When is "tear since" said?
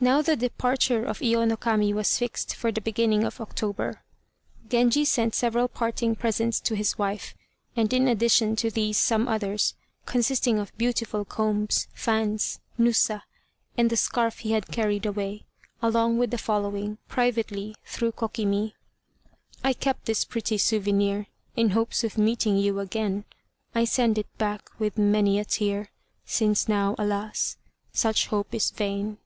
25.44-26.66